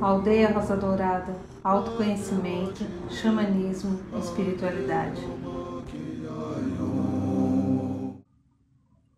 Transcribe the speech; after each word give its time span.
Aldeia 0.00 0.50
Rosa 0.50 0.74
Dourada, 0.74 1.36
autoconhecimento, 1.62 2.82
xamanismo, 3.10 4.00
espiritualidade. 4.18 5.20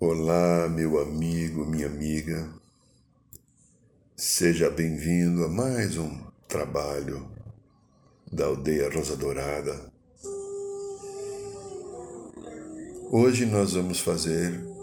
Olá, 0.00 0.68
meu 0.68 1.00
amigo, 1.00 1.64
minha 1.64 1.86
amiga. 1.86 2.50
Seja 4.16 4.68
bem-vindo 4.68 5.44
a 5.44 5.48
mais 5.48 5.96
um 5.96 6.10
trabalho 6.48 7.28
da 8.32 8.46
Aldeia 8.46 8.90
Rosa 8.92 9.16
Dourada. 9.16 9.92
Hoje 13.12 13.46
nós 13.46 13.74
vamos 13.74 14.00
fazer 14.00 14.75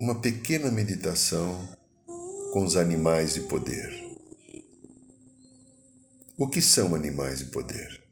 uma 0.00 0.14
pequena 0.14 0.70
meditação 0.70 1.68
com 2.54 2.64
os 2.64 2.74
animais 2.74 3.34
de 3.34 3.42
poder. 3.42 4.02
O 6.38 6.48
que 6.48 6.62
são 6.62 6.94
animais 6.94 7.40
de 7.40 7.44
poder? 7.46 8.02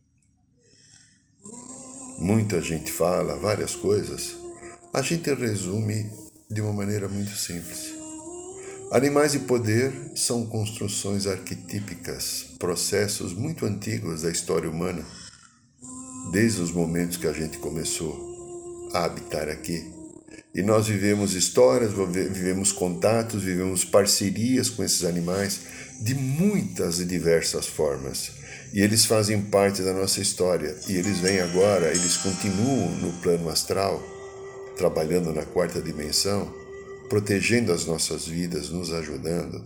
Muita 2.19 2.61
gente 2.61 2.93
fala 2.93 3.39
várias 3.39 3.75
coisas, 3.75 4.37
a 4.93 5.01
gente 5.01 5.33
resume 5.33 6.13
de 6.51 6.61
uma 6.61 6.75
maneira 6.75 7.09
muito 7.09 7.35
simples. 7.35 7.95
Animais 8.93 9.33
de 9.33 9.39
poder 9.39 10.13
são 10.15 10.45
construções 10.45 11.27
arquetípicas, 11.27 12.55
processos 12.59 13.33
muito 13.33 13.65
antigos 13.65 14.23
da 14.23 14.31
história 14.31 14.69
humana, 14.69 15.07
desde 16.33 16.61
os 16.61 16.71
momentos 16.71 17.17
que 17.17 17.27
a 17.27 17.33
gente 17.33 17.57
começou 17.57 18.91
a 18.93 19.07
habitar 19.07 19.49
aqui. 19.49 19.98
E 20.55 20.63
nós 20.63 20.87
vivemos 20.89 21.35
histórias, 21.35 21.93
vivemos 21.93 22.73
contatos, 22.73 23.43
vivemos 23.43 23.85
parcerias 23.85 24.71
com 24.71 24.83
esses 24.83 25.05
animais 25.05 25.61
de 26.01 26.15
muitas 26.15 27.01
e 27.01 27.05
diversas 27.05 27.67
formas. 27.67 28.33
E 28.73 28.81
eles 28.81 29.05
fazem 29.05 29.41
parte 29.41 29.83
da 29.83 29.93
nossa 29.93 30.21
história. 30.21 30.75
E 30.89 30.97
eles 30.97 31.19
vêm 31.19 31.41
agora, 31.41 31.91
eles 31.91 32.17
continuam 32.17 32.91
no 32.97 33.13
plano 33.21 33.49
astral, 33.49 34.03
trabalhando 34.77 35.33
na 35.33 35.45
quarta 35.45 35.81
dimensão, 35.81 36.53
protegendo 37.09 37.73
as 37.73 37.85
nossas 37.85 38.27
vidas, 38.27 38.71
nos 38.71 38.93
ajudando. 38.93 39.63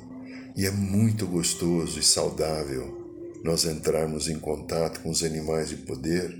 E 0.56 0.66
é 0.66 0.70
muito 0.70 1.26
gostoso 1.26 1.98
e 1.98 2.02
saudável 2.02 3.00
nós 3.42 3.64
entrarmos 3.64 4.28
em 4.28 4.38
contato 4.38 5.00
com 5.00 5.10
os 5.10 5.24
animais 5.24 5.70
de 5.70 5.76
poder, 5.76 6.38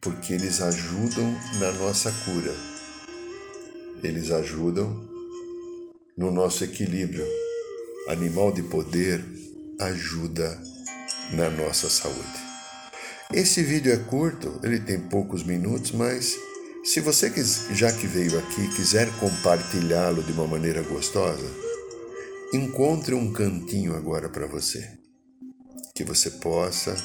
porque 0.00 0.32
eles 0.32 0.62
ajudam 0.62 1.30
na 1.58 1.72
nossa 1.72 2.10
cura. 2.24 2.75
Eles 4.02 4.30
ajudam 4.30 5.08
no 6.16 6.30
nosso 6.30 6.64
equilíbrio 6.64 7.26
animal 8.08 8.52
de 8.52 8.62
poder 8.62 9.24
ajuda 9.80 10.60
na 11.32 11.50
nossa 11.50 11.88
saúde. 11.88 12.46
Esse 13.32 13.62
vídeo 13.62 13.92
é 13.92 13.96
curto, 13.96 14.60
ele 14.62 14.78
tem 14.78 15.00
poucos 15.00 15.42
minutos, 15.42 15.90
mas 15.90 16.36
se 16.84 17.00
você 17.00 17.32
já 17.72 17.92
que 17.92 18.06
veio 18.06 18.38
aqui 18.38 18.68
quiser 18.76 19.10
compartilhá-lo 19.18 20.22
de 20.22 20.32
uma 20.32 20.46
maneira 20.46 20.82
gostosa, 20.82 21.46
encontre 22.52 23.14
um 23.14 23.32
cantinho 23.32 23.96
agora 23.96 24.28
para 24.28 24.46
você, 24.46 24.88
que 25.94 26.04
você 26.04 26.30
possa 26.30 26.96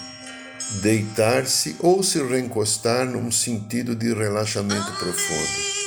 deitar-se 0.84 1.76
ou 1.80 2.04
se 2.04 2.22
reencostar 2.22 3.10
num 3.10 3.32
sentido 3.32 3.96
de 3.96 4.14
relaxamento 4.14 4.92
profundo. 5.00 5.81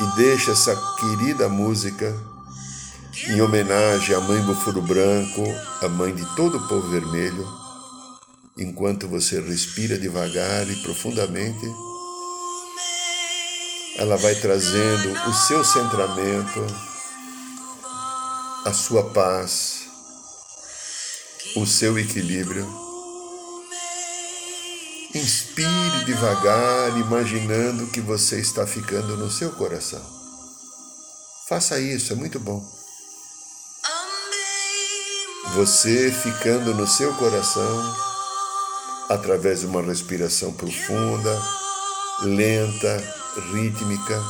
E 0.00 0.16
deixe 0.16 0.50
essa 0.50 0.74
querida 0.98 1.48
música 1.48 2.12
em 3.28 3.40
homenagem 3.40 4.16
à 4.16 4.20
mãe 4.20 4.42
Bufuro 4.42 4.80
Branco, 4.82 5.44
a 5.82 5.88
mãe 5.88 6.14
de 6.14 6.24
todo 6.34 6.56
o 6.56 6.68
povo 6.68 6.88
vermelho, 6.88 7.46
enquanto 8.56 9.06
você 9.06 9.40
respira 9.40 9.98
devagar 9.98 10.68
e 10.68 10.76
profundamente, 10.82 11.66
ela 13.96 14.16
vai 14.16 14.34
trazendo 14.34 15.12
o 15.28 15.32
seu 15.34 15.62
centramento, 15.62 16.66
a 18.64 18.72
sua 18.72 19.10
paz, 19.10 19.82
o 21.54 21.66
seu 21.66 21.98
equilíbrio. 21.98 22.81
Inspire 25.14 26.04
devagar, 26.06 26.98
imaginando 26.98 27.86
que 27.88 28.00
você 28.00 28.40
está 28.40 28.66
ficando 28.66 29.16
no 29.16 29.30
seu 29.30 29.52
coração. 29.52 30.02
Faça 31.48 31.78
isso, 31.78 32.12
é 32.12 32.16
muito 32.16 32.40
bom 32.40 32.82
você 35.54 36.10
ficando 36.10 36.74
no 36.74 36.86
seu 36.86 37.12
coração 37.14 37.96
através 39.10 39.60
de 39.60 39.66
uma 39.66 39.82
respiração 39.82 40.50
profunda, 40.50 41.42
lenta, 42.22 42.96
rítmica, 43.52 44.22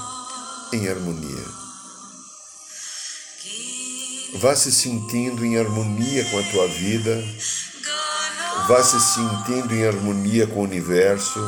em 0.72 0.88
harmonia. 0.88 1.44
Vá 4.40 4.56
se 4.56 4.72
sentindo 4.72 5.44
em 5.44 5.58
harmonia 5.58 6.24
com 6.24 6.38
a 6.40 6.42
tua 6.50 6.66
vida, 6.66 7.22
vá 8.68 8.82
se 8.82 9.00
sentindo 9.00 9.74
em 9.74 9.86
harmonia 9.86 10.46
com 10.46 10.60
o 10.60 10.64
universo, 10.64 11.40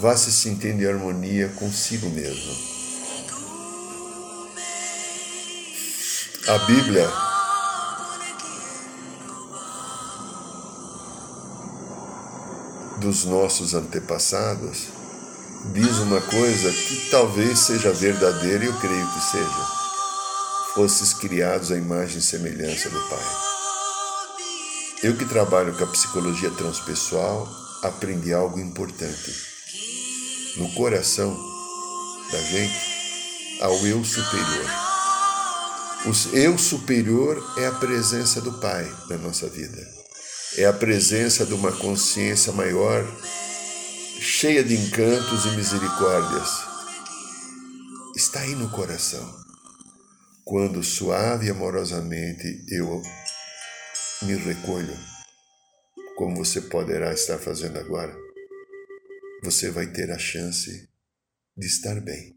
vá 0.00 0.16
se 0.16 0.32
sentindo 0.32 0.82
em 0.82 0.86
harmonia 0.86 1.48
consigo 1.56 2.08
mesmo. 2.10 2.74
A 6.46 6.58
Bíblia 6.66 7.10
dos 12.98 13.24
nossos 13.24 13.74
antepassados 13.74 14.88
diz 15.72 15.98
uma 15.98 16.20
coisa 16.20 16.70
que 16.70 17.08
talvez 17.10 17.58
seja 17.58 17.92
verdadeira 17.92 18.64
e 18.64 18.66
eu 18.66 18.74
creio 18.74 19.06
que 19.08 19.20
seja. 19.20 19.84
Fosses 20.74 21.12
criados 21.14 21.70
à 21.70 21.76
imagem 21.76 22.18
e 22.18 22.22
semelhança 22.22 22.90
do 22.90 23.00
Pai. 23.08 23.63
Eu 25.04 25.16
que 25.16 25.24
trabalho 25.24 25.76
com 25.76 25.84
a 25.84 25.88
psicologia 25.88 26.50
transpessoal 26.50 27.48
aprendi 27.82 28.32
algo 28.32 28.58
importante. 28.58 29.30
No 30.56 30.72
coração 30.72 31.32
da 32.32 32.40
gente 32.40 33.60
há 33.60 33.68
o 33.68 33.86
eu 33.86 34.02
superior. 34.02 34.70
O 36.06 36.36
eu 36.36 36.58
superior 36.58 37.54
é 37.58 37.66
a 37.66 37.72
presença 37.72 38.40
do 38.40 38.54
Pai 38.54 38.90
na 39.08 39.16
nossa 39.18 39.48
vida 39.48 40.04
é 40.56 40.66
a 40.66 40.72
presença 40.72 41.44
de 41.44 41.52
uma 41.52 41.72
consciência 41.72 42.52
maior, 42.52 43.04
cheia 44.20 44.62
de 44.62 44.76
encantos 44.76 45.46
e 45.46 45.56
misericórdias. 45.56 46.48
Está 48.14 48.40
aí 48.40 48.54
no 48.54 48.70
coração. 48.70 49.42
Quando 50.44 50.82
suave 50.82 51.46
e 51.46 51.50
amorosamente 51.50 52.64
eu 52.68 53.02
me 54.22 54.34
recolho, 54.34 54.96
como 56.16 56.36
você 56.36 56.60
poderá 56.60 57.12
estar 57.12 57.38
fazendo 57.38 57.78
agora, 57.78 58.16
você 59.42 59.70
vai 59.70 59.86
ter 59.86 60.10
a 60.10 60.18
chance 60.18 60.88
de 61.56 61.66
estar 61.66 62.00
bem. 62.00 62.34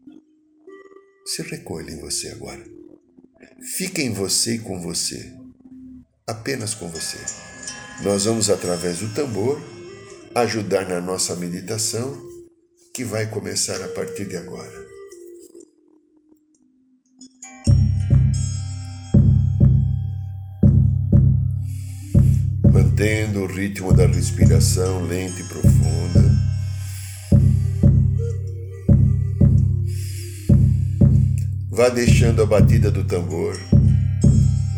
Se 1.24 1.42
recolha 1.42 1.90
em 1.90 2.00
você 2.00 2.28
agora. 2.28 2.64
Fique 3.76 4.02
em 4.02 4.12
você 4.12 4.56
e 4.56 4.58
com 4.58 4.80
você. 4.80 5.32
Apenas 6.26 6.74
com 6.74 6.88
você. 6.88 7.18
Nós 8.02 8.24
vamos, 8.24 8.50
através 8.50 8.98
do 8.98 9.14
tambor, 9.14 9.60
ajudar 10.34 10.88
na 10.88 11.00
nossa 11.00 11.34
meditação, 11.36 12.20
que 12.92 13.04
vai 13.04 13.30
começar 13.30 13.82
a 13.82 13.88
partir 13.88 14.26
de 14.26 14.36
agora. 14.36 14.87
Ritmo 23.58 23.92
da 23.92 24.06
respiração 24.06 25.02
lenta 25.02 25.40
e 25.40 25.44
profunda. 25.44 26.38
Vá 31.70 31.88
deixando 31.88 32.42
a 32.42 32.46
batida 32.46 32.90
do 32.90 33.02
tambor 33.02 33.58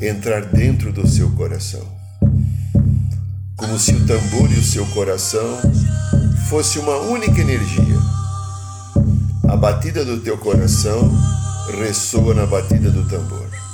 entrar 0.00 0.47
dentro 0.47 0.93
do 0.93 1.06
seu 1.06 1.31
coração 1.32 2.00
como 3.61 3.79
se 3.79 3.93
o 3.93 4.06
tambor 4.06 4.50
e 4.50 4.59
o 4.59 4.62
seu 4.62 4.87
coração 4.87 5.61
fosse 6.49 6.79
uma 6.79 6.97
única 6.97 7.43
energia. 7.43 7.99
A 9.47 9.55
batida 9.55 10.03
do 10.03 10.19
teu 10.21 10.38
coração 10.38 11.12
ressoa 11.79 12.32
na 12.32 12.47
batida 12.47 12.91
do 12.91 13.06
tambor. 13.06 13.69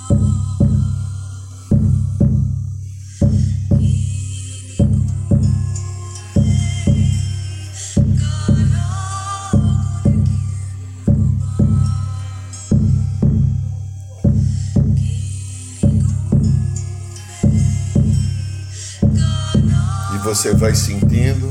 Você 20.36 20.52
vai 20.52 20.74
sentindo 20.74 21.50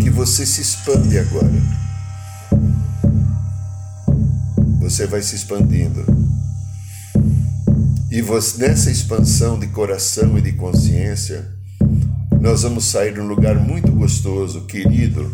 que 0.00 0.08
você 0.08 0.46
se 0.46 0.60
expande 0.60 1.18
agora. 1.18 1.50
Você 4.78 5.04
vai 5.04 5.20
se 5.20 5.34
expandindo. 5.34 6.04
E 8.08 8.22
você, 8.22 8.58
nessa 8.58 8.88
expansão 8.88 9.58
de 9.58 9.66
coração 9.66 10.38
e 10.38 10.40
de 10.40 10.52
consciência, 10.52 11.44
nós 12.40 12.62
vamos 12.62 12.84
sair 12.84 13.14
de 13.14 13.20
um 13.20 13.26
lugar 13.26 13.56
muito 13.56 13.90
gostoso, 13.90 14.60
querido, 14.66 15.28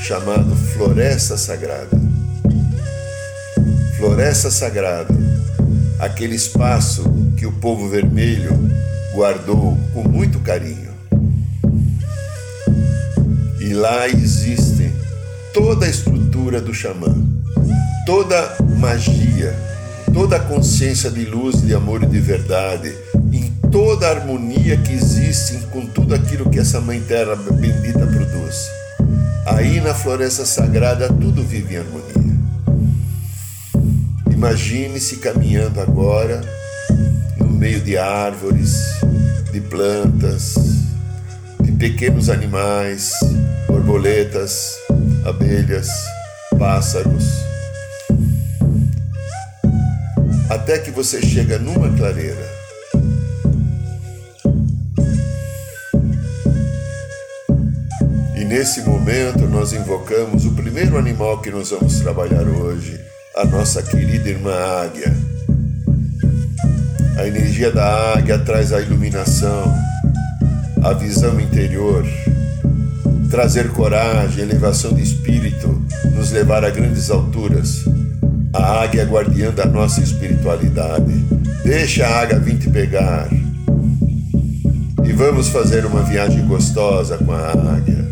chamado 0.00 0.54
Floresta 0.54 1.36
Sagrada. 1.36 2.00
Floresta 3.98 4.52
Sagrada, 4.52 5.12
aquele 5.98 6.36
espaço 6.36 7.02
que 7.36 7.44
o 7.44 7.50
povo 7.50 7.88
vermelho 7.88 8.52
guardou 9.12 9.76
com 9.92 10.08
muito 10.08 10.38
carinho. 10.38 10.85
E 13.66 13.74
lá 13.74 14.08
existe 14.08 14.92
toda 15.52 15.86
a 15.86 15.88
estrutura 15.88 16.60
do 16.60 16.72
xamã, 16.72 17.12
toda 18.06 18.56
magia, 18.78 19.52
toda 20.14 20.36
a 20.36 20.38
consciência 20.38 21.10
de 21.10 21.24
luz, 21.24 21.62
de 21.62 21.74
amor 21.74 22.04
e 22.04 22.06
de 22.06 22.20
verdade, 22.20 22.94
em 23.32 23.50
toda 23.68 24.06
a 24.06 24.10
harmonia 24.10 24.76
que 24.76 24.92
existe 24.92 25.58
com 25.72 25.84
tudo 25.84 26.14
aquilo 26.14 26.48
que 26.48 26.60
essa 26.60 26.80
Mãe 26.80 27.00
Terra 27.00 27.34
bendita 27.34 28.06
produz. 28.06 28.70
Aí 29.46 29.80
na 29.80 29.94
floresta 29.94 30.46
sagrada 30.46 31.08
tudo 31.08 31.42
vive 31.42 31.74
em 31.74 31.78
harmonia. 31.78 32.36
Imagine-se 34.30 35.16
caminhando 35.16 35.80
agora 35.80 36.40
no 37.36 37.48
meio 37.48 37.80
de 37.80 37.98
árvores, 37.98 38.80
de 39.50 39.60
plantas, 39.60 40.54
pequenos 41.78 42.30
animais, 42.30 43.12
borboletas, 43.66 44.76
abelhas, 45.26 45.88
pássaros, 46.58 47.24
até 50.48 50.78
que 50.78 50.90
você 50.90 51.20
chega 51.20 51.58
numa 51.58 51.94
clareira. 51.96 52.56
E 58.34 58.44
nesse 58.44 58.80
momento 58.82 59.46
nós 59.46 59.72
invocamos 59.72 60.46
o 60.46 60.52
primeiro 60.52 60.96
animal 60.96 61.42
que 61.42 61.50
nós 61.50 61.70
vamos 61.70 62.00
trabalhar 62.00 62.46
hoje, 62.48 62.98
a 63.36 63.44
nossa 63.44 63.82
querida 63.82 64.30
irmã 64.30 64.54
águia. 64.82 65.14
A 67.18 67.26
energia 67.26 67.70
da 67.70 68.14
águia 68.14 68.38
traz 68.38 68.72
a 68.72 68.80
iluminação, 68.80 69.74
a 70.86 70.92
visão 70.92 71.40
interior, 71.40 72.06
trazer 73.28 73.70
coragem, 73.70 74.44
elevação 74.44 74.94
de 74.94 75.02
espírito, 75.02 75.82
nos 76.14 76.30
levar 76.30 76.64
a 76.64 76.70
grandes 76.70 77.10
alturas. 77.10 77.84
A 78.52 78.82
águia 78.84 79.02
é 79.02 79.04
guardiã 79.04 79.50
da 79.50 79.66
nossa 79.66 80.00
espiritualidade. 80.00 81.12
Deixa 81.64 82.06
a 82.06 82.20
águia 82.20 82.38
vir 82.38 82.58
te 82.58 82.70
pegar. 82.70 83.28
E 85.04 85.12
vamos 85.12 85.48
fazer 85.48 85.84
uma 85.84 86.04
viagem 86.04 86.46
gostosa 86.46 87.18
com 87.18 87.32
a 87.32 87.50
águia. 87.50 88.06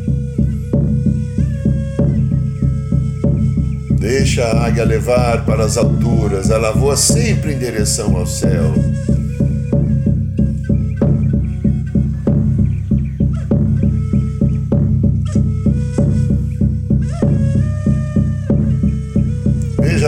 Deixa 4.00 4.46
a 4.46 4.66
águia 4.66 4.84
levar 4.84 5.44
para 5.44 5.64
as 5.64 5.76
alturas, 5.76 6.50
ela 6.50 6.72
voa 6.72 6.96
sempre 6.96 7.54
em 7.54 7.58
direção 7.58 8.16
ao 8.16 8.26
céu. 8.26 8.74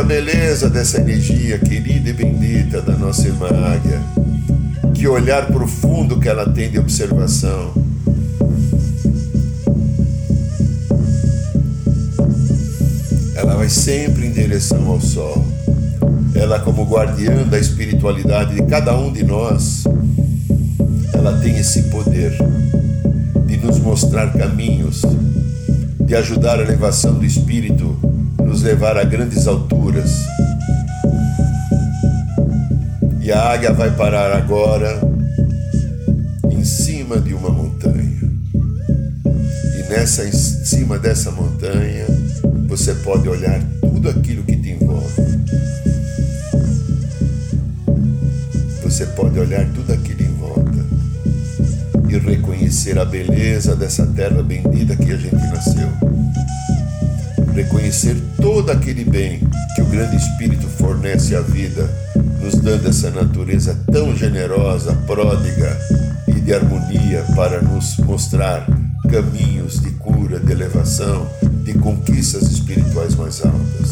Beleza 0.07 0.71
dessa 0.71 1.01
energia 1.01 1.59
querida 1.59 2.09
e 2.09 2.13
bendita 2.13 2.81
da 2.81 2.97
nossa 2.97 3.27
irmã 3.27 3.49
águia. 3.49 4.01
Que 4.95 5.07
olhar 5.07 5.47
profundo 5.49 6.19
que 6.19 6.29
ela 6.29 6.49
tem 6.49 6.71
de 6.71 6.79
observação 6.79 7.87
vai 13.67 13.71
sempre 13.71 14.27
em 14.27 14.31
direção 14.31 14.87
ao 14.87 15.01
sol. 15.01 15.45
Ela, 16.37 16.61
como 16.61 16.85
guardiã 16.85 17.43
da 17.49 17.59
espiritualidade 17.59 18.55
de 18.55 18.63
cada 18.63 18.97
um 18.97 19.13
de 19.13 19.25
nós, 19.25 19.83
ela 21.13 21.37
tem 21.41 21.59
esse 21.59 21.83
poder 21.85 22.33
de 23.45 23.57
nos 23.57 23.81
mostrar 23.81 24.33
caminhos, 24.35 25.03
de 26.01 26.15
ajudar 26.15 26.61
a 26.61 26.63
elevação 26.63 27.15
do 27.15 27.25
espírito, 27.25 27.97
nos 28.47 28.63
levar 28.63 28.97
a 28.97 29.05
grandes 29.05 29.47
alturas. 29.49 30.25
E 33.21 33.33
a 33.33 33.51
águia 33.51 33.73
vai 33.73 33.91
parar 33.91 34.33
agora 34.33 35.01
em 36.49 36.65
cima 36.65 37.19
de 37.19 37.35
uma 37.35 37.51
montanha. 37.51 38.31
E 39.79 39.91
nessa 39.91 40.25
em 40.25 40.33
cima 40.33 40.97
dessa 40.97 41.33
montanha, 41.33 42.07
você 42.69 42.95
pode 42.95 43.29
olhar 43.29 43.61
tudo 43.81 44.09
aquilo 44.09 44.45
que 44.45 44.57
te 44.57 44.71
envolve. 44.71 45.07
Você 48.85 49.07
pode 49.07 49.39
olhar 49.41 49.67
tudo 49.75 49.93
aquilo 49.93 50.23
em 50.23 50.35
volta 50.35 50.87
e 52.09 52.17
reconhecer 52.19 52.97
a 52.99 53.05
beleza 53.05 53.75
dessa 53.75 54.07
terra 54.07 54.41
bendita 54.41 54.95
que 54.95 55.11
a 55.13 55.17
gente 55.17 55.35
nasceu. 55.35 56.16
Reconhecer 57.57 58.15
todo 58.37 58.71
aquele 58.71 59.03
bem 59.03 59.41
que 59.75 59.81
o 59.81 59.87
grande 59.87 60.15
Espírito 60.15 60.67
fornece 60.67 61.35
à 61.35 61.41
vida, 61.41 61.89
nos 62.39 62.55
dando 62.57 62.87
essa 62.87 63.11
natureza 63.11 63.75
tão 63.91 64.15
generosa, 64.15 64.93
pródiga 65.07 65.75
e 66.29 66.33
de 66.33 66.53
harmonia 66.53 67.25
para 67.35 67.63
nos 67.63 67.97
mostrar 67.97 68.67
caminhos 69.11 69.81
de 69.81 69.91
cura, 69.93 70.39
de 70.39 70.53
elevação, 70.53 71.27
de 71.65 71.73
conquistas 71.79 72.43
espirituais 72.51 73.15
mais 73.15 73.43
altas. 73.43 73.86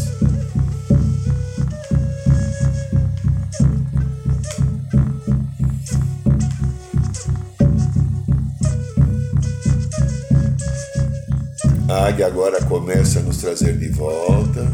A 11.95 12.09
águia 12.09 12.27
agora 12.27 12.61
começa 12.65 13.21
a 13.21 13.23
nos 13.23 13.37
trazer 13.37 13.79
de 13.79 13.89
volta. 13.89 14.67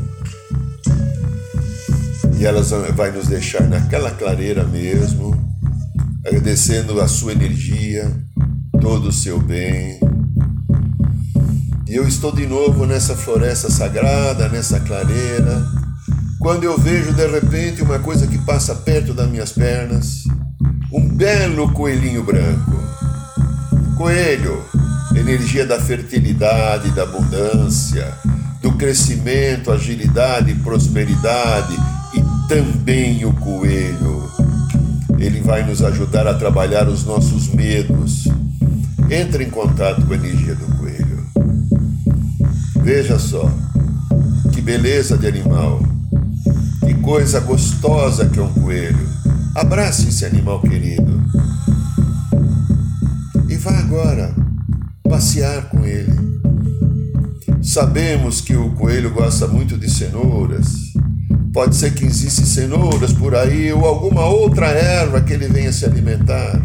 E 2.38 2.46
ela 2.46 2.62
vai 2.94 3.12
nos 3.12 3.26
deixar 3.26 3.68
naquela 3.68 4.10
clareira 4.10 4.64
mesmo, 4.64 5.36
agradecendo 6.26 6.98
a 6.98 7.06
sua 7.06 7.32
energia, 7.32 8.10
todo 8.80 9.10
o 9.10 9.12
seu 9.12 9.38
bem, 9.38 10.00
e 11.86 11.94
eu 11.94 12.08
estou 12.08 12.32
de 12.32 12.46
novo 12.46 12.86
nessa 12.86 13.14
floresta 13.14 13.68
sagrada, 13.68 14.48
nessa 14.48 14.80
clareira, 14.80 15.62
quando 16.40 16.64
eu 16.64 16.78
vejo 16.78 17.12
de 17.12 17.26
repente 17.26 17.82
uma 17.82 17.98
coisa 17.98 18.26
que 18.26 18.38
passa 18.46 18.74
perto 18.74 19.12
das 19.12 19.28
minhas 19.28 19.52
pernas, 19.52 20.24
um 20.90 21.06
belo 21.06 21.70
coelhinho 21.74 22.24
branco. 22.24 22.80
Coelho, 23.98 24.64
energia 25.14 25.66
da 25.66 25.80
fertilidade, 25.80 26.90
da 26.90 27.02
abundância, 27.02 28.12
do 28.60 28.72
crescimento, 28.72 29.70
agilidade, 29.70 30.54
prosperidade 30.56 31.76
e 32.14 32.48
também 32.48 33.24
o 33.24 33.32
coelho. 33.32 34.30
Ele 35.18 35.40
vai 35.40 35.64
nos 35.64 35.82
ajudar 35.82 36.26
a 36.26 36.34
trabalhar 36.34 36.88
os 36.88 37.04
nossos 37.04 37.48
medos. 37.48 38.28
Entre 39.10 39.44
em 39.44 39.50
contato 39.50 40.06
com 40.06 40.12
a 40.12 40.16
energia 40.16 40.54
do 40.54 40.66
coelho. 40.76 41.26
Veja 42.82 43.18
só, 43.18 43.50
que 44.52 44.60
beleza 44.60 45.18
de 45.18 45.26
animal, 45.26 45.82
que 46.80 46.94
coisa 46.94 47.40
gostosa 47.40 48.28
que 48.28 48.38
é 48.38 48.42
um 48.42 48.52
coelho. 48.52 49.08
Abrace 49.54 50.08
esse 50.08 50.24
animal 50.24 50.60
querido. 50.60 51.20
E 53.48 53.56
vá 53.56 53.78
agora 53.78 54.32
passear 55.10 55.68
com 55.68 55.84
ele. 55.84 56.12
Sabemos 57.60 58.40
que 58.40 58.56
o 58.56 58.70
coelho 58.70 59.10
gosta 59.10 59.46
muito 59.46 59.76
de 59.76 59.90
cenouras. 59.90 60.66
Pode 61.52 61.74
ser 61.74 61.92
que 61.92 62.06
existem 62.06 62.46
cenouras 62.46 63.12
por 63.12 63.34
aí 63.34 63.72
ou 63.72 63.84
alguma 63.84 64.24
outra 64.24 64.68
erva 64.68 65.20
que 65.20 65.32
ele 65.32 65.48
venha 65.48 65.72
se 65.72 65.84
alimentar. 65.84 66.62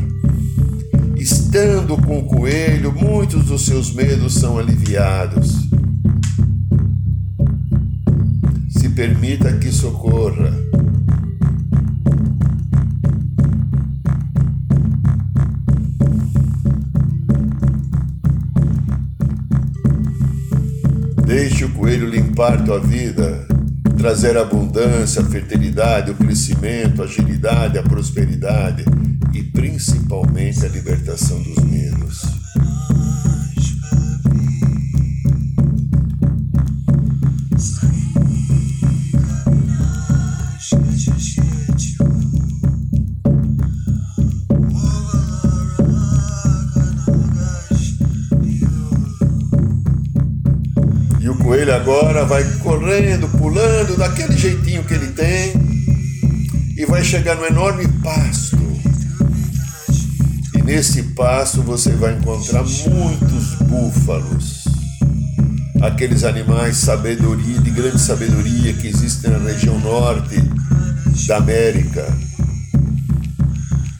Estando 1.18 1.98
com 1.98 2.20
o 2.20 2.26
coelho, 2.26 2.94
muitos 2.94 3.46
dos 3.46 3.66
seus 3.66 3.92
medos 3.92 4.36
são 4.36 4.60
aliviados. 4.60 5.66
permita 8.96 9.52
que 9.58 9.72
socorra. 9.74 10.65
Deixe 21.56 21.72
o 21.72 21.74
coelho 21.74 22.10
limpar 22.10 22.66
tua 22.66 22.82
vida, 22.82 23.48
trazer 23.98 24.36
a 24.36 24.42
abundância, 24.42 25.22
a 25.22 25.26
fertilidade, 25.26 26.12
o 26.12 26.14
crescimento, 26.14 27.02
a 27.02 27.06
agilidade, 27.06 27.78
a 27.78 27.82
prosperidade 27.82 28.84
e 29.34 29.42
principalmente 29.42 30.66
a 30.66 30.68
libertação 30.68 31.42
dos 31.42 31.65
agora 51.86 52.26
vai 52.26 52.44
correndo, 52.64 53.28
pulando, 53.38 53.96
daquele 53.96 54.36
jeitinho 54.36 54.84
que 54.84 54.96
ele 54.96 55.12
tem, 55.12 55.54
e 56.76 56.84
vai 56.84 57.04
chegar 57.04 57.36
no 57.36 57.46
enorme 57.46 57.88
pasto. 58.02 58.58
E 60.56 60.64
nesse 60.64 61.04
pasto 61.14 61.62
você 61.62 61.92
vai 61.92 62.16
encontrar 62.16 62.64
muitos 62.64 63.54
búfalos, 63.70 64.64
aqueles 65.80 66.24
animais 66.24 66.78
sabedoria, 66.78 67.60
de 67.60 67.70
grande 67.70 68.02
sabedoria 68.02 68.74
que 68.74 68.88
existem 68.88 69.30
na 69.30 69.38
região 69.38 69.80
norte 69.80 70.42
da 71.28 71.38
América. 71.38 72.12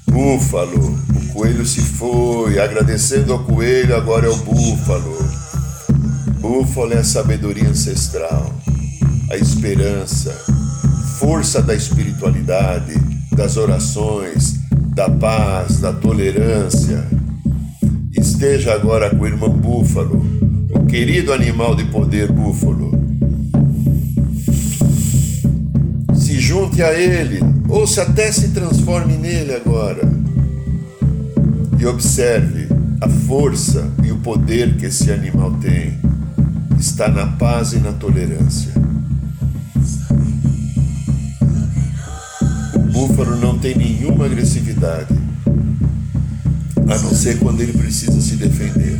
Búfalo, 0.10 1.00
o 1.16 1.34
coelho 1.34 1.64
se 1.64 1.82
foi, 1.82 2.58
agradecendo 2.60 3.32
ao 3.32 3.44
coelho, 3.44 3.96
agora 3.96 4.26
é 4.26 4.30
o 4.30 4.38
búfalo. 4.38 5.35
Búfalo 6.48 6.94
é 6.94 7.00
a 7.00 7.04
sabedoria 7.04 7.68
ancestral, 7.68 8.54
a 9.32 9.36
esperança, 9.36 10.32
força 11.18 11.60
da 11.60 11.74
espiritualidade, 11.74 12.94
das 13.36 13.58
orações, 13.58 14.60
da 14.94 15.10
paz, 15.10 15.80
da 15.80 15.92
tolerância. 15.92 17.04
Esteja 18.14 18.76
agora 18.76 19.10
com 19.10 19.24
o 19.24 19.28
irmão 19.28 19.50
Búfalo, 19.50 20.24
o 20.70 20.86
querido 20.86 21.34
animal 21.34 21.74
de 21.74 21.86
poder 21.86 22.32
Búfalo. 22.32 22.92
Se 26.14 26.40
junte 26.40 26.84
a 26.84 26.94
ele, 26.94 27.40
ou 27.68 27.88
se 27.88 28.00
até 28.00 28.32
se 28.32 28.50
transforme 28.50 29.18
nele 29.18 29.56
agora. 29.56 30.08
E 31.80 31.86
observe 31.88 32.68
a 33.02 33.10
força 33.10 33.92
e 34.04 34.12
o 34.12 34.18
poder 34.18 34.78
que 34.78 34.86
esse 34.86 35.12
animal 35.12 35.52
tem 35.54 36.05
está 36.80 37.08
na 37.08 37.28
paz 37.28 37.74
e 37.74 37.80
na 37.80 37.92
tolerância. 37.94 38.72
O 42.76 42.80
búfalo 42.92 43.38
não 43.38 43.58
tem 43.58 43.76
nenhuma 43.76 44.26
agressividade, 44.26 45.14
a 46.78 46.98
não 46.98 47.14
ser 47.14 47.40
quando 47.40 47.62
ele 47.62 47.74
precisa 47.74 48.20
se 48.22 48.36
defender. 48.36 49.00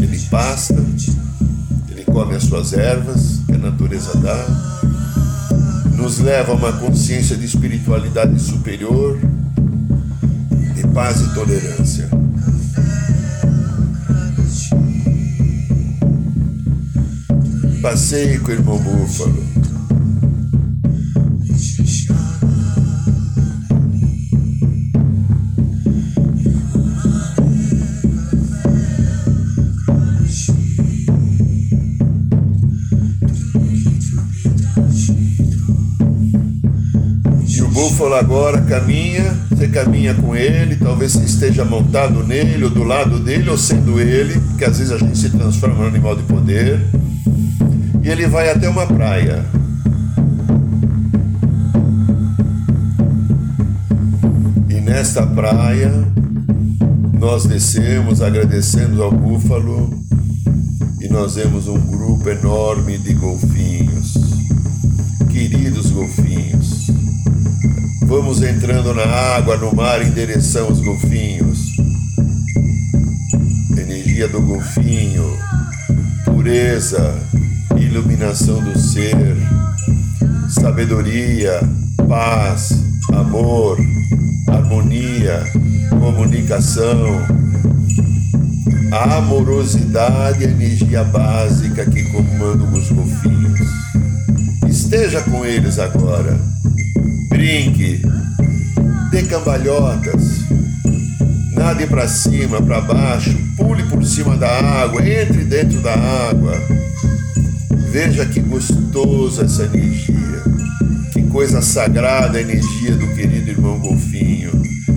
Ele 0.00 0.18
pasta, 0.30 0.84
ele 1.90 2.04
come 2.04 2.34
as 2.34 2.44
suas 2.44 2.72
ervas 2.72 3.40
que 3.46 3.52
a 3.52 3.58
natureza 3.58 4.16
dá, 4.18 4.46
nos 5.96 6.18
leva 6.18 6.52
a 6.52 6.54
uma 6.54 6.72
consciência 6.72 7.36
de 7.36 7.44
espiritualidade 7.44 8.38
superior, 8.40 9.18
de 10.74 10.86
paz 10.88 11.20
e 11.20 11.34
tolerância. 11.34 12.21
Passeie 17.82 18.38
com 18.38 18.48
o 18.48 18.52
irmão 18.52 18.78
Búfalo. 18.78 19.42
E 37.48 37.60
o 37.62 37.68
búfalo 37.68 38.14
agora 38.14 38.60
caminha, 38.60 39.24
você 39.50 39.66
caminha 39.66 40.14
com 40.14 40.36
ele, 40.36 40.76
talvez 40.76 41.14
você 41.14 41.24
esteja 41.24 41.64
montado 41.64 42.22
nele, 42.22 42.62
ou 42.62 42.70
do 42.70 42.84
lado 42.84 43.18
dele, 43.18 43.50
ou 43.50 43.58
sendo 43.58 44.00
ele, 44.00 44.38
porque 44.38 44.66
às 44.66 44.78
vezes 44.78 44.92
a 44.92 44.98
gente 44.98 45.18
se 45.18 45.30
transforma 45.30 45.82
num 45.82 45.88
animal 45.88 46.14
de 46.14 46.22
poder 46.22 46.80
e 48.02 48.08
ele 48.08 48.26
vai 48.26 48.50
até 48.50 48.68
uma 48.68 48.86
praia. 48.86 49.44
E 54.68 54.80
nesta 54.80 55.24
praia 55.24 55.90
nós 57.18 57.46
descemos 57.46 58.20
agradecendo 58.20 59.02
ao 59.02 59.12
búfalo 59.12 59.88
e 61.00 61.08
nós 61.08 61.36
vemos 61.36 61.68
um 61.68 61.78
grupo 61.78 62.28
enorme 62.28 62.98
de 62.98 63.14
golfinhos. 63.14 64.14
Queridos 65.30 65.90
golfinhos, 65.90 66.88
vamos 68.06 68.42
entrando 68.42 68.92
na 68.92 69.04
água, 69.04 69.56
no 69.56 69.74
mar 69.74 70.02
em 70.02 70.10
direção 70.10 70.66
aos 70.66 70.80
golfinhos. 70.80 71.72
Energia 73.78 74.28
do 74.28 74.42
golfinho, 74.42 75.38
pureza, 76.24 77.18
iluminação 77.92 78.58
do 78.62 78.78
ser, 78.78 79.36
sabedoria, 80.48 81.60
paz, 82.08 82.72
amor, 83.12 83.78
harmonia, 84.48 85.44
comunicação. 85.90 87.20
A 88.90 89.16
amorosidade 89.16 90.42
é 90.42 90.46
a 90.46 90.50
energia 90.50 91.04
básica 91.04 91.84
que 91.84 92.02
comanda 92.04 92.64
os 92.64 92.90
golfinhos. 92.90 93.60
Esteja 94.66 95.20
com 95.20 95.44
eles 95.44 95.78
agora. 95.78 96.40
Brinque, 97.28 98.00
dê 99.10 99.22
cambalhotas, 99.24 100.38
nade 101.54 101.86
para 101.86 102.08
cima, 102.08 102.62
para 102.62 102.80
baixo, 102.80 103.36
pule 103.54 103.82
por 103.82 104.02
cima 104.02 104.34
da 104.38 104.48
água, 104.48 105.06
entre 105.06 105.44
dentro 105.44 105.78
da 105.82 105.92
água. 105.92 106.58
Veja 107.92 108.24
que 108.24 108.40
gostoso 108.40 109.42
essa 109.42 109.64
energia. 109.64 110.42
Que 111.12 111.22
coisa 111.24 111.60
sagrada 111.60 112.38
a 112.38 112.40
energia 112.40 112.92
do 112.92 113.06
querido 113.08 113.50
irmão 113.50 113.78
Golfinho. 113.78 114.50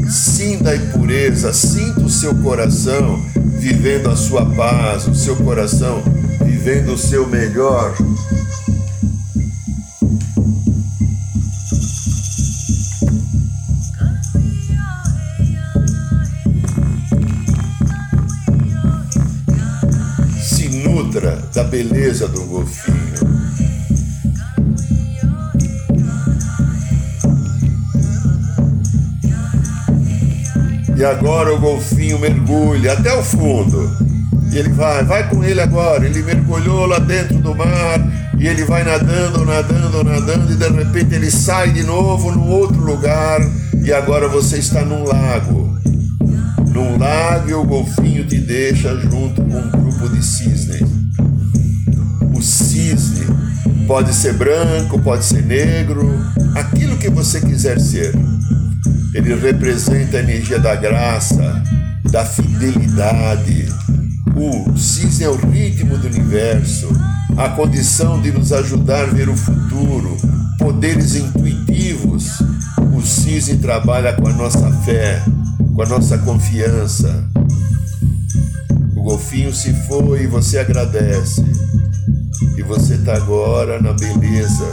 Sinta 0.10 0.74
a 0.74 0.80
pureza, 0.94 1.52
sinta 1.52 2.00
o 2.00 2.10
seu 2.10 2.34
coração 2.36 3.22
vivendo 3.60 4.10
a 4.10 4.16
sua 4.16 4.46
paz, 4.46 5.10
o 5.10 5.14
seu 5.14 5.36
coração 5.36 6.02
vivendo 6.46 6.94
o 6.94 6.98
seu 6.98 7.28
melhor. 7.28 7.94
Da 21.54 21.64
beleza 21.64 22.28
do 22.28 22.42
golfinho. 22.44 22.96
E 30.98 31.04
agora 31.04 31.54
o 31.54 31.60
golfinho 31.60 32.20
mergulha 32.20 32.94
até 32.94 33.14
o 33.14 33.24
fundo. 33.24 33.90
E 34.52 34.58
ele 34.58 34.70
vai, 34.70 35.04
vai 35.04 35.30
com 35.30 35.44
ele 35.44 35.62
agora. 35.62 36.06
Ele 36.06 36.22
mergulhou 36.22 36.86
lá 36.86 37.00
dentro 37.00 37.38
do 37.38 37.56
mar 37.56 38.00
e 38.38 38.48
ele 38.48 38.64
vai 38.66 38.84
nadando, 38.84 39.46
nadando, 39.46 40.04
nadando 40.04 40.52
e 40.52 40.56
de 40.56 40.70
repente 40.70 41.16
ele 41.16 41.32
sai 41.32 41.72
de 41.72 41.84
novo 41.84 42.32
num 42.32 42.50
outro 42.50 42.82
lugar 42.82 43.40
e 43.82 43.94
agora 43.94 44.28
você 44.28 44.58
está 44.58 44.84
num 44.84 45.04
lago. 45.04 45.76
Num 46.70 46.98
lago 46.98 47.50
e 47.50 47.54
o 47.54 47.64
golfinho 47.64 48.26
te 48.26 48.38
deixa 48.38 48.96
junto 48.98 49.42
com 49.42 49.58
um 49.58 49.70
grupo 49.70 50.10
de 50.10 50.24
cisnes 50.24 50.95
cisne. 52.46 53.26
Pode 53.88 54.14
ser 54.14 54.34
branco, 54.34 55.00
pode 55.00 55.26
ser 55.26 55.44
negro, 55.44 56.20
aquilo 56.56 56.98
que 56.98 57.10
você 57.10 57.42
quiser 57.42 57.80
ser. 57.80 58.14
Ele 59.14 59.36
representa 59.36 60.18
a 60.18 60.20
energia 60.20 60.60
da 60.60 60.76
graça, 60.76 61.64
da 62.12 62.24
fidelidade. 62.26 63.68
O 64.36 64.78
cisne 64.78 65.26
é 65.26 65.30
o 65.30 65.36
ritmo 65.36 65.98
do 65.98 66.08
universo, 66.08 66.90
a 67.38 67.50
condição 67.50 68.22
de 68.22 68.32
nos 68.32 68.52
ajudar 68.52 69.04
a 69.04 69.08
ver 69.08 69.30
o 69.30 69.36
futuro, 69.36 70.18
poderes 70.60 71.16
intuitivos. 71.16 72.40
O 72.94 73.02
cisne 73.02 73.58
trabalha 73.58 74.14
com 74.14 74.28
a 74.28 74.34
nossa 74.34 74.72
fé, 74.84 75.24
com 75.74 75.82
a 75.82 75.86
nossa 75.86 76.18
confiança. 76.20 77.24
O 78.96 79.04
golfinho 79.04 79.54
se 79.54 79.72
foi 79.88 80.24
e 80.24 80.28
você 80.28 80.58
agradece 80.58 81.44
E 82.58 82.64
você 82.64 82.96
está 82.96 83.16
agora 83.16 83.82
na 83.82 83.94
beleza, 83.94 84.66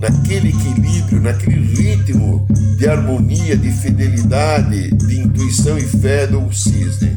naquele 0.00 0.50
equilíbrio, 0.50 1.20
naquele 1.20 1.74
ritmo 1.74 2.46
de 2.76 2.88
harmonia, 2.88 3.56
de 3.56 3.72
fidelidade, 3.72 4.90
de 4.90 5.20
intuição 5.20 5.76
e 5.78 5.82
fé 5.82 6.26
do 6.26 6.52
cisne. 6.52 7.16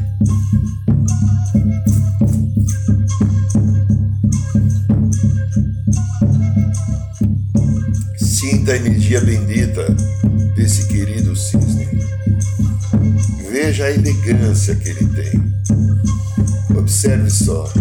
Sinta 8.16 8.72
a 8.72 8.76
energia 8.76 9.20
bendita 9.20 9.86
desse 10.56 10.88
querido 10.88 11.36
cisne. 11.36 11.86
Veja 13.50 13.84
a 13.84 13.90
elegância 13.90 14.74
que 14.74 14.88
ele 14.88 15.06
tem. 15.06 15.41
Observe 16.82 17.30
só 17.30 17.72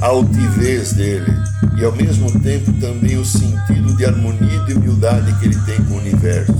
a 0.00 0.06
altivez 0.06 0.94
dele 0.94 1.30
e 1.78 1.84
ao 1.84 1.92
mesmo 1.92 2.40
tempo 2.40 2.72
também 2.80 3.18
o 3.18 3.24
sentido 3.24 3.94
de 3.94 4.06
harmonia 4.06 4.50
e 4.50 4.64
de 4.64 4.72
humildade 4.72 5.30
que 5.38 5.44
ele 5.44 5.58
tem 5.66 5.76
com 5.84 5.92
o 5.92 5.98
universo. 5.98 6.54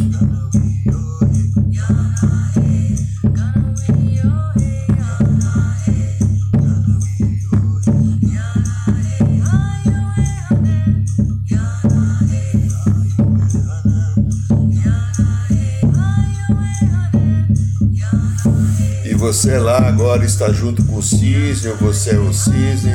Você 19.26 19.58
lá 19.58 19.78
agora 19.88 20.24
está 20.24 20.52
junto 20.52 20.84
com 20.84 20.98
o 20.98 21.02
cisne, 21.02 21.70
ou 21.70 21.76
você 21.78 22.10
é 22.10 22.18
o 22.18 22.32
cisne, 22.32 22.92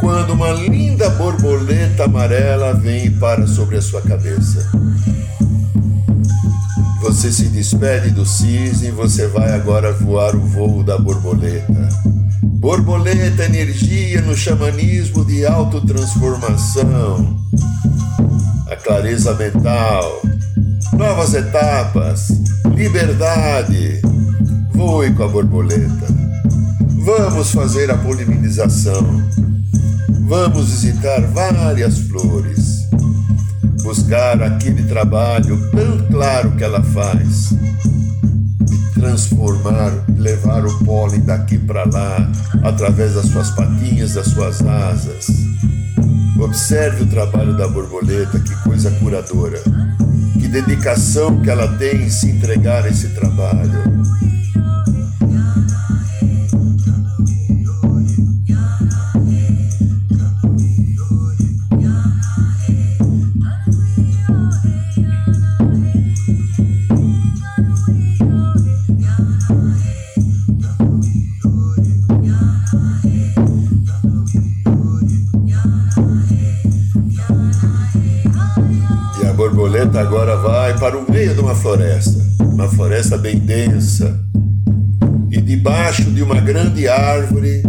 quando 0.00 0.32
uma 0.32 0.50
linda 0.50 1.08
borboleta 1.10 2.02
amarela 2.02 2.74
vem 2.74 3.06
e 3.06 3.10
para 3.10 3.46
sobre 3.46 3.76
a 3.76 3.80
sua 3.80 4.02
cabeça. 4.02 4.68
Você 7.00 7.30
se 7.30 7.44
despede 7.44 8.10
do 8.10 8.26
cisne, 8.26 8.90
você 8.90 9.28
vai 9.28 9.52
agora 9.52 9.92
voar 9.92 10.34
o 10.34 10.40
voo 10.40 10.82
da 10.82 10.98
borboleta. 10.98 11.88
Borboleta, 12.42 13.44
energia 13.44 14.20
no 14.22 14.36
xamanismo 14.36 15.24
de 15.24 15.46
autotransformação, 15.46 17.38
a 18.68 18.74
clareza 18.74 19.32
mental, 19.34 20.22
novas 20.92 21.34
etapas, 21.34 22.30
liberdade 22.74 24.02
Voe 24.78 25.12
com 25.12 25.24
a 25.24 25.28
borboleta. 25.28 26.06
Vamos 27.04 27.50
fazer 27.50 27.90
a 27.90 27.98
polinização. 27.98 29.02
Vamos 30.28 30.70
visitar 30.70 31.20
várias 31.32 31.98
flores. 31.98 32.88
Buscar 33.82 34.40
aquele 34.40 34.84
trabalho 34.84 35.58
tão 35.72 36.06
claro 36.06 36.52
que 36.52 36.62
ela 36.62 36.80
faz. 36.80 37.48
De 38.60 38.94
transformar, 38.94 39.92
levar 40.16 40.64
o 40.64 40.84
pólen 40.84 41.22
daqui 41.22 41.58
para 41.58 41.84
lá, 41.84 42.30
através 42.62 43.14
das 43.14 43.26
suas 43.26 43.50
patinhas, 43.50 44.14
das 44.14 44.28
suas 44.28 44.62
asas. 44.62 45.26
Observe 46.38 47.02
o 47.02 47.06
trabalho 47.06 47.56
da 47.56 47.66
borboleta, 47.66 48.38
que 48.38 48.54
coisa 48.62 48.92
curadora. 48.92 49.60
Que 50.38 50.46
dedicação 50.46 51.40
que 51.40 51.50
ela 51.50 51.66
tem 51.78 52.02
em 52.02 52.10
se 52.10 52.30
entregar 52.30 52.84
a 52.84 52.88
esse 52.88 53.08
trabalho. 53.08 53.98
Borboleta 79.38 80.00
agora 80.00 80.36
vai 80.36 80.76
para 80.76 80.98
o 80.98 81.08
meio 81.08 81.32
de 81.32 81.38
uma 81.38 81.54
floresta, 81.54 82.20
uma 82.40 82.68
floresta 82.68 83.16
bem 83.16 83.38
densa. 83.38 84.18
E 85.30 85.40
debaixo 85.40 86.10
de 86.10 86.24
uma 86.24 86.40
grande 86.40 86.88
árvore, 86.88 87.62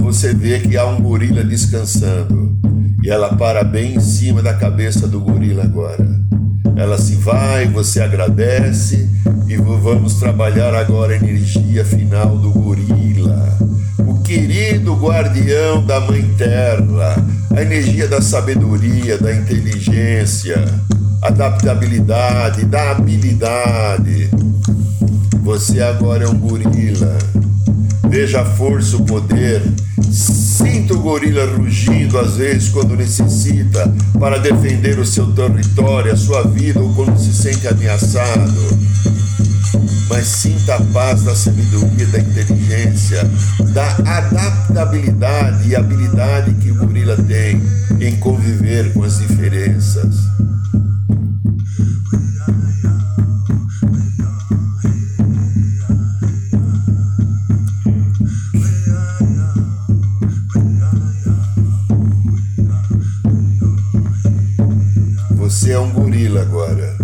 você 0.00 0.34
vê 0.34 0.58
que 0.58 0.76
há 0.76 0.84
um 0.84 1.00
gorila 1.00 1.44
descansando. 1.44 2.58
E 3.04 3.08
ela 3.08 3.36
para 3.36 3.62
bem 3.62 3.94
em 3.94 4.00
cima 4.00 4.42
da 4.42 4.54
cabeça 4.54 5.06
do 5.06 5.20
gorila 5.20 5.62
agora. 5.62 6.04
Ela 6.74 6.98
se 6.98 7.14
vai, 7.14 7.66
você 7.68 8.00
agradece 8.00 9.08
e 9.46 9.56
vamos 9.56 10.14
trabalhar 10.14 10.74
agora 10.74 11.12
a 11.12 11.16
energia 11.16 11.84
final 11.84 12.36
do 12.36 12.50
gorila. 12.50 13.15
Querido 14.36 14.94
guardião 14.94 15.82
da 15.86 15.98
Mãe 15.98 16.22
Terra, 16.36 17.16
a 17.56 17.62
energia 17.62 18.06
da 18.06 18.20
sabedoria, 18.20 19.16
da 19.16 19.34
inteligência, 19.34 20.62
adaptabilidade, 21.22 22.66
da 22.66 22.90
habilidade. 22.90 24.28
Você 25.42 25.80
agora 25.80 26.24
é 26.24 26.28
um 26.28 26.38
gorila. 26.38 27.16
Veja 28.10 28.42
a 28.42 28.44
força, 28.44 28.98
o 28.98 29.06
poder. 29.06 29.62
Sinta 30.12 30.92
o 30.92 31.00
gorila 31.00 31.46
rugindo 31.56 32.18
às 32.18 32.36
vezes 32.36 32.68
quando 32.68 32.94
necessita 32.94 33.90
para 34.20 34.36
defender 34.36 34.98
o 34.98 35.06
seu 35.06 35.32
território, 35.32 36.12
a 36.12 36.16
sua 36.16 36.42
vida 36.42 36.78
ou 36.78 36.92
quando 36.92 37.18
se 37.18 37.32
sente 37.32 37.66
ameaçado. 37.66 38.52
Mas 40.08 40.26
sinta 40.28 40.76
a 40.76 40.80
paz 40.80 41.22
da 41.22 41.34
sabedoria, 41.34 42.06
da 42.06 42.18
inteligência, 42.20 43.22
da 43.72 43.86
adaptabilidade 44.18 45.68
e 45.68 45.76
habilidade 45.76 46.54
que 46.54 46.70
o 46.70 46.76
gorila 46.76 47.16
tem 47.16 47.60
em 48.00 48.16
conviver 48.16 48.92
com 48.92 49.02
as 49.02 49.18
diferenças. 49.18 50.14
Você 65.36 65.72
é 65.72 65.78
um 65.78 65.90
gorila 65.90 66.42
agora. 66.42 66.95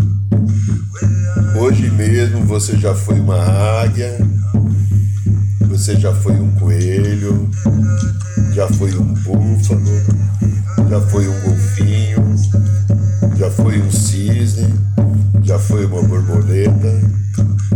Mesmo 2.22 2.44
você 2.44 2.78
já 2.78 2.94
foi 2.94 3.18
uma 3.18 3.36
águia, 3.82 4.16
você 5.62 5.96
já 5.96 6.14
foi 6.14 6.34
um 6.34 6.52
coelho, 6.52 7.50
já 8.54 8.68
foi 8.68 8.94
um 8.94 9.12
búfalo, 9.12 9.82
já 10.88 11.00
foi 11.00 11.26
um 11.26 11.40
golfinho, 11.40 12.36
já 13.36 13.50
foi 13.50 13.82
um 13.82 13.90
cisne, 13.90 14.72
já 15.42 15.58
foi 15.58 15.84
uma 15.84 16.00
borboleta 16.00 17.00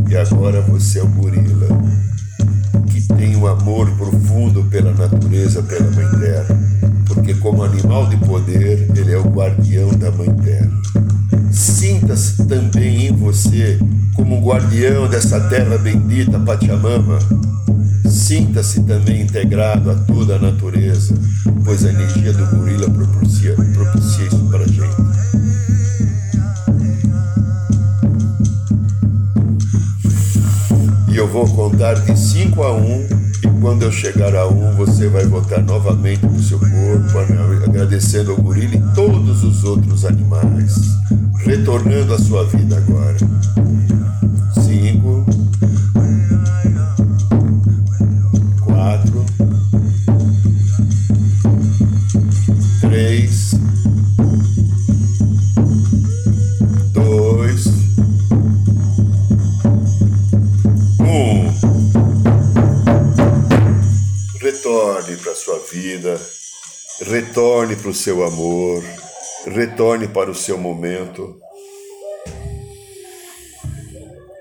e 0.09 0.17
agora 0.17 0.61
você 0.61 1.01
é 1.01 1.03
um 1.03 1.11
gorila 1.11 1.67
que 2.87 3.03
tem 3.17 3.35
um 3.35 3.49
amor 3.49 3.91
profundo 3.97 4.63
pela 4.71 4.93
natureza, 4.93 5.61
pela 5.65 5.91
mãe 5.91 6.09
terra, 6.21 6.57
porque 7.05 7.35
como 7.35 7.65
animal 7.65 8.09
de 8.09 8.17
poder, 8.19 8.89
ele 8.97 9.13
é 9.13 9.19
o 9.19 9.29
guardião 9.29 9.89
da 9.99 10.13
mãe 10.13 10.33
terra. 10.37 11.06
Sinta-se 11.87 12.45
também 12.47 13.07
em 13.07 13.13
você 13.13 13.79
como 14.13 14.45
guardião 14.45 15.09
dessa 15.09 15.39
terra 15.43 15.79
bendita, 15.79 16.37
Pachamama. 16.41 17.17
Sinta-se 18.11 18.83
também 18.83 19.23
integrado 19.23 19.93
a 19.93 19.95
toda 19.95 20.35
a 20.35 20.39
natureza, 20.41 21.15
pois 21.65 21.85
a 21.85 21.91
energia 21.91 22.33
do 22.33 22.45
gorila 22.47 22.91
propicia, 22.91 23.55
propicia 23.55 24.27
isso 24.27 24.45
para 24.51 24.65
a 24.65 24.67
gente. 24.67 24.97
E 31.13 31.17
eu 31.17 31.29
vou 31.29 31.47
contar 31.47 31.95
de 31.95 32.19
5 32.19 32.63
a 32.65 32.73
1 32.73 32.81
um, 32.81 33.09
e 33.45 33.61
quando 33.61 33.85
eu 33.85 33.93
chegar 33.93 34.35
a 34.35 34.49
1, 34.49 34.71
um, 34.71 34.75
você 34.75 35.07
vai 35.07 35.25
voltar 35.25 35.63
novamente 35.63 36.19
para 36.19 36.31
o 36.31 36.43
seu 36.43 36.59
corpo, 36.59 37.65
agradecendo 37.65 38.33
ao 38.33 38.39
gorila 38.39 38.75
e 38.75 38.95
todos 38.97 39.45
os 39.45 39.63
outros 39.63 40.05
animais, 40.05 40.75
retornando 41.47 42.13
à 42.13 42.19
sua 42.19 42.45
vida 42.45 42.77
agora. 42.77 43.17
5 44.65 45.25
quatro, 48.65 49.25
três, 52.81 53.53
dois, 56.93 57.67
um. 61.01 61.47
Retorne 64.41 65.17
para 65.17 65.35
sua 65.35 65.59
vida 65.73 66.21
retorne 67.01 67.77
para 67.77 67.91
o 67.91 67.95
seu 67.95 68.25
amor, 68.25 68.83
retorne 69.47 70.09
para 70.09 70.31
o 70.31 70.35
seu 70.35 70.59
momento. 70.59 71.41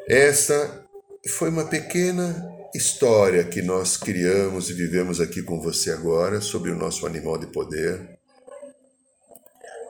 Essa 0.07 0.85
foi 1.29 1.49
uma 1.49 1.65
pequena 1.65 2.53
história 2.73 3.43
que 3.43 3.61
nós 3.61 3.97
criamos 3.97 4.69
e 4.69 4.73
vivemos 4.73 5.21
aqui 5.21 5.41
com 5.41 5.61
você 5.61 5.91
agora 5.91 6.41
sobre 6.41 6.71
o 6.71 6.75
nosso 6.75 7.05
animal 7.05 7.37
de 7.37 7.47
poder. 7.47 8.19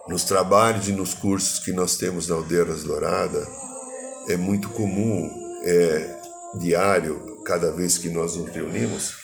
Nos 0.07 0.23
trabalhos 0.23 0.87
e 0.87 0.91
nos 0.91 1.13
cursos 1.13 1.59
que 1.59 1.71
nós 1.71 1.97
temos 1.97 2.27
na 2.27 2.35
Aldeiras 2.35 2.83
Dourada, 2.83 3.45
é 4.29 4.37
muito 4.37 4.69
comum, 4.69 5.29
é 5.63 6.19
diário, 6.59 7.41
cada 7.43 7.71
vez 7.71 7.97
que 7.97 8.09
nós 8.09 8.35
nos 8.35 8.49
reunimos, 8.51 9.15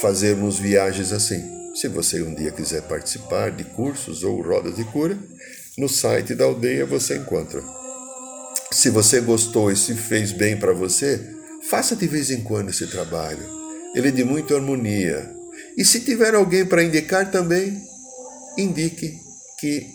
fazermos 0.00 0.58
viagens 0.58 1.12
assim. 1.12 1.61
Se 1.74 1.88
você 1.88 2.22
um 2.22 2.34
dia 2.34 2.52
quiser 2.52 2.82
participar 2.82 3.50
de 3.50 3.64
cursos 3.64 4.22
ou 4.22 4.42
rodas 4.42 4.76
de 4.76 4.84
cura, 4.84 5.18
no 5.78 5.88
site 5.88 6.34
da 6.34 6.44
aldeia 6.44 6.84
você 6.84 7.16
encontra. 7.16 7.62
Se 8.70 8.90
você 8.90 9.20
gostou 9.20 9.70
e 9.70 9.76
se 9.76 9.94
fez 9.94 10.32
bem 10.32 10.58
para 10.58 10.74
você, 10.74 11.20
faça 11.70 11.96
de 11.96 12.06
vez 12.06 12.30
em 12.30 12.42
quando 12.42 12.68
esse 12.68 12.86
trabalho. 12.86 13.42
Ele 13.94 14.08
é 14.08 14.10
de 14.10 14.22
muita 14.22 14.54
harmonia. 14.54 15.30
E 15.76 15.84
se 15.84 16.00
tiver 16.00 16.34
alguém 16.34 16.66
para 16.66 16.82
indicar 16.82 17.30
também, 17.30 17.80
indique 18.58 19.18
que 19.58 19.86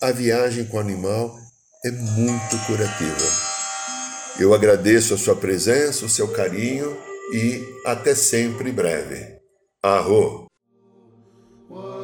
a 0.00 0.10
viagem 0.10 0.64
com 0.64 0.78
o 0.78 0.80
animal 0.80 1.38
é 1.84 1.90
muito 1.90 2.58
curativa. 2.66 3.48
Eu 4.38 4.54
agradeço 4.54 5.12
a 5.12 5.18
sua 5.18 5.36
presença, 5.36 6.06
o 6.06 6.08
seu 6.08 6.28
carinho 6.28 6.96
e 7.34 7.62
até 7.84 8.14
sempre 8.14 8.72
breve. 8.72 9.36
Arro! 9.82 10.47